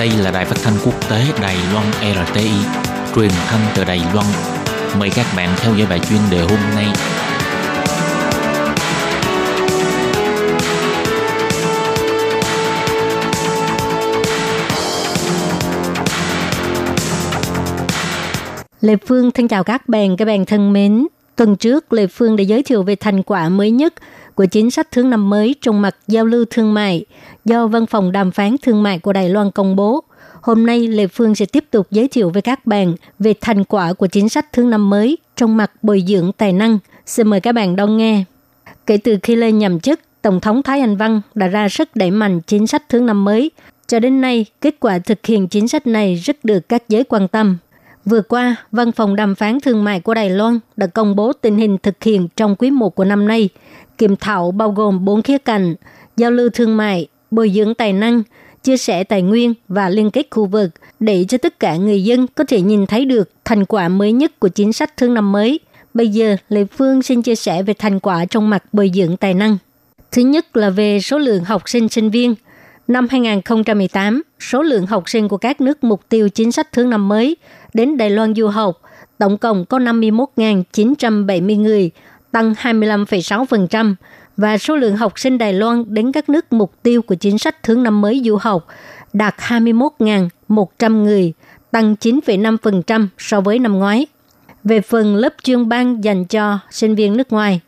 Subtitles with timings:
[0.00, 1.86] Đây là đài phát thanh quốc tế Đài Loan
[2.26, 2.50] RTI,
[3.14, 4.26] truyền thanh từ Đài Loan.
[4.98, 6.86] Mời các bạn theo dõi bài chuyên đề hôm nay.
[18.80, 21.06] Lê Phương thân chào các bạn, các bạn thân mến.
[21.36, 23.94] Tuần trước, Lê Phương đã giới thiệu về thành quả mới nhất
[24.34, 27.04] của chính sách thương năm mới trong mặt giao lưu thương mại
[27.44, 30.04] do Văn phòng Đàm phán Thương mại của Đài Loan công bố.
[30.42, 33.92] Hôm nay, Lê Phương sẽ tiếp tục giới thiệu với các bạn về thành quả
[33.92, 36.78] của chính sách thương năm mới trong mặt bồi dưỡng tài năng.
[37.06, 38.24] Xin mời các bạn đón nghe.
[38.86, 42.10] Kể từ khi lên nhậm chức, Tổng thống Thái Anh Văn đã ra sức đẩy
[42.10, 43.50] mạnh chính sách thương năm mới.
[43.86, 47.28] Cho đến nay, kết quả thực hiện chính sách này rất được các giới quan
[47.28, 47.56] tâm.
[48.04, 51.56] Vừa qua, Văn phòng Đàm phán Thương mại của Đài Loan đã công bố tình
[51.58, 53.48] hình thực hiện trong quý 1 của năm nay.
[53.98, 55.74] Kiểm thảo bao gồm 4 khía cạnh,
[56.16, 58.22] giao lưu thương mại, bồi dưỡng tài năng,
[58.62, 60.70] chia sẻ tài nguyên và liên kết khu vực
[61.00, 64.40] để cho tất cả người dân có thể nhìn thấy được thành quả mới nhất
[64.40, 65.60] của chính sách thương năm mới.
[65.94, 69.34] Bây giờ, Lê Phương xin chia sẻ về thành quả trong mặt bồi dưỡng tài
[69.34, 69.58] năng.
[70.12, 72.34] Thứ nhất là về số lượng học sinh sinh viên.
[72.90, 77.08] Năm 2018, số lượng học sinh của các nước mục tiêu chính sách thứ năm
[77.08, 77.36] mới
[77.74, 78.80] đến Đài Loan du học
[79.18, 81.90] tổng cộng có 51.970 người,
[82.32, 83.94] tăng 25,6%,
[84.36, 87.62] và số lượng học sinh Đài Loan đến các nước mục tiêu của chính sách
[87.62, 88.66] thứ năm mới du học
[89.12, 91.32] đạt 21.100 người,
[91.70, 94.06] tăng 9,5% so với năm ngoái.
[94.64, 97.60] Về phần lớp chuyên ban dành cho sinh viên nước ngoài,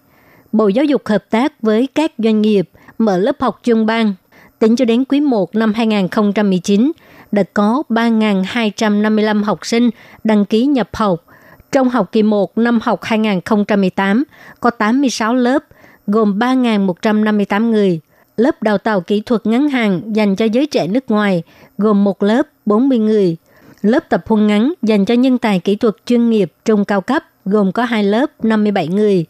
[0.52, 4.14] Bộ Giáo dục hợp tác với các doanh nghiệp mở lớp học chuyên ban
[4.62, 6.92] tính cho đến quý 1 năm 2019
[7.32, 9.90] đã có 3.255 học sinh
[10.24, 11.24] đăng ký nhập học.
[11.72, 14.24] Trong học kỳ 1 năm học 2018
[14.60, 15.64] có 86 lớp
[16.06, 18.00] gồm 3.158 người.
[18.36, 21.42] Lớp đào tạo kỹ thuật ngắn hàng dành cho giới trẻ nước ngoài
[21.78, 23.36] gồm một lớp 40 người.
[23.82, 27.22] Lớp tập huấn ngắn dành cho nhân tài kỹ thuật chuyên nghiệp trung cao cấp
[27.44, 29.26] gồm có hai lớp 57 người.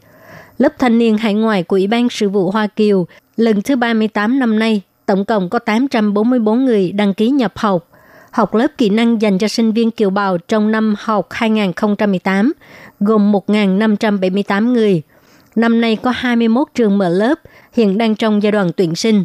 [0.59, 3.06] Lớp thanh niên hải ngoại của Ủy ban Sự vụ Hoa Kiều
[3.37, 7.88] lần thứ 38 năm nay, tổng cộng có 844 người đăng ký nhập học.
[8.30, 12.52] Học lớp kỹ năng dành cho sinh viên kiều bào trong năm học 2018
[13.00, 15.02] gồm 1.578 người–
[15.56, 17.38] Năm nay có 21 trường mở lớp,
[17.72, 19.24] hiện đang trong giai đoạn tuyển sinh.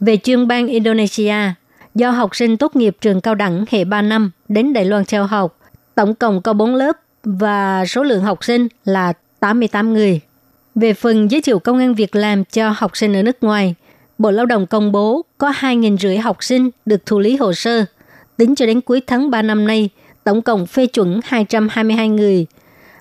[0.00, 1.34] Về chuyên bang Indonesia,
[1.94, 5.26] do học sinh tốt nghiệp trường cao đẳng hệ 3 năm đến Đài Loan theo
[5.26, 5.58] học,
[5.94, 10.20] tổng cộng có 4 lớp và số lượng học sinh là 88 người.
[10.74, 13.74] Về phần giới thiệu công an việc làm cho học sinh ở nước ngoài,
[14.20, 17.84] Bộ Lao động công bố có 2.000 rưỡi học sinh được thụ lý hồ sơ.
[18.36, 19.88] Tính cho đến cuối tháng 3 năm nay,
[20.24, 22.46] tổng cộng phê chuẩn 222 người–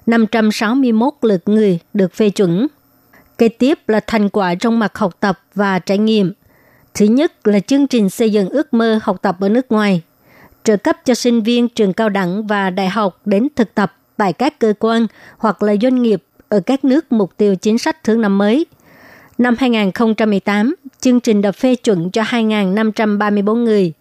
[0.09, 2.67] 561 lượt người được phê chuẩn.
[3.37, 6.33] Kế tiếp là thành quả trong mặt học tập và trải nghiệm.
[6.93, 10.01] Thứ nhất là chương trình xây dựng ước mơ học tập ở nước ngoài,
[10.63, 14.33] trợ cấp cho sinh viên trường cao đẳng và đại học đến thực tập tại
[14.33, 15.07] các cơ quan
[15.37, 18.65] hoặc là doanh nghiệp ở các nước mục tiêu chính sách thứ năm mới.
[19.37, 23.93] Năm 2018, chương trình đã phê chuẩn cho 2.534 người.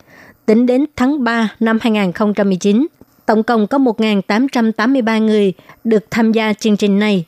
[0.46, 2.86] Tính đến tháng 3 năm 2019,
[3.26, 5.52] Tổng cộng có 1.883 người
[5.84, 7.24] được tham gia chương trình này.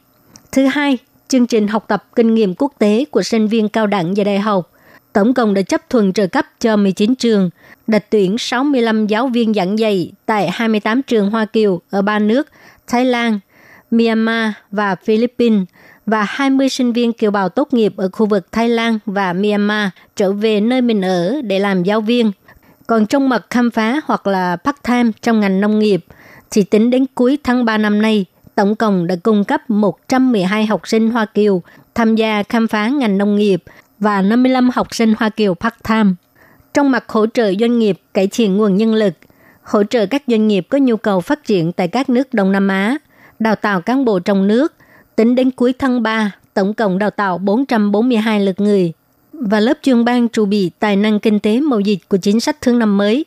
[0.53, 0.99] Thứ hai,
[1.29, 4.39] chương trình học tập kinh nghiệm quốc tế của sinh viên cao đẳng và đại
[4.39, 4.73] học.
[5.13, 7.51] Tổng cộng đã chấp thuận trợ cấp cho 19 trường,
[7.87, 12.49] đặt tuyển 65 giáo viên giảng dạy tại 28 trường Hoa Kiều ở ba nước
[12.87, 13.41] Thái Lan,
[13.91, 15.63] Myanmar và Philippines
[16.11, 19.89] và 20 sinh viên kiều bào tốt nghiệp ở khu vực Thái Lan và Myanmar
[20.17, 22.33] trở về nơi mình ở để làm giáo viên
[22.87, 26.05] còn trong mặt khám phá hoặc là part-time trong ngành nông nghiệp,
[26.51, 30.89] thì tính đến cuối tháng 3 năm nay, tổng cộng đã cung cấp 112 học
[30.89, 31.63] sinh Hoa Kiều
[31.95, 33.63] tham gia khám phá ngành nông nghiệp
[33.99, 36.15] và 55 học sinh Hoa Kiều part-time.
[36.75, 39.15] Trong mặt hỗ trợ doanh nghiệp cải thiện nguồn nhân lực,
[39.63, 42.69] hỗ trợ các doanh nghiệp có nhu cầu phát triển tại các nước Đông Nam
[42.69, 42.97] Á,
[43.39, 44.75] đào tạo cán bộ trong nước,
[45.17, 48.93] tính đến cuối tháng 3, tổng cộng đào tạo 442 lượt người
[49.33, 52.61] và lớp chuyên ban trụ bị tài năng kinh tế mậu dịch của chính sách
[52.61, 53.25] thương năm mới,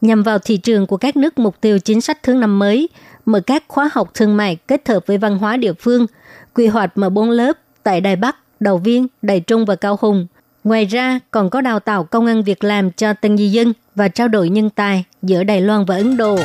[0.00, 2.88] nhằm vào thị trường của các nước mục tiêu chính sách thương năm mới,
[3.26, 6.06] mở các khóa học thương mại kết hợp với văn hóa địa phương,
[6.54, 7.52] quy hoạch mở 4 lớp
[7.82, 10.26] tại Đài Bắc, Đầu Viên, Đài Trung và Cao Hùng.
[10.64, 14.08] Ngoài ra, còn có đào tạo công an việc làm cho tân di dân và
[14.08, 16.38] trao đổi nhân tài giữa Đài Loan và Ấn Độ.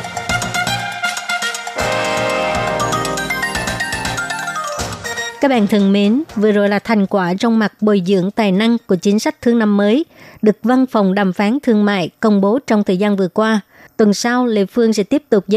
[5.41, 8.77] Các bạn thân mến, vừa rồi là thành quả trong mặt bồi dưỡng tài năng
[8.87, 10.05] của chính sách thương năm mới,
[10.41, 13.61] được Văn phòng Đàm phán Thương mại công bố trong thời gian vừa qua.
[13.97, 15.49] Tuần sau, Lê Phương sẽ tiếp tục giới